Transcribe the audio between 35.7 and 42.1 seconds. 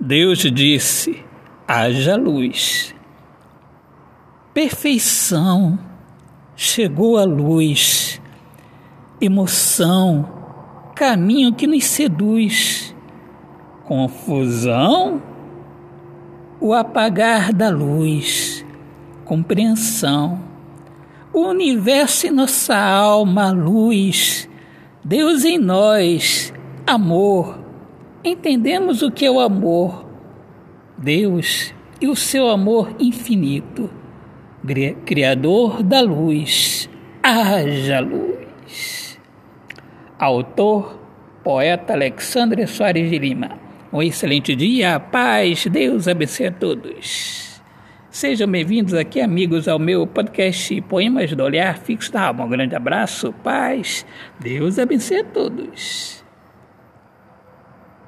da luz, haja luz. Autor, poeta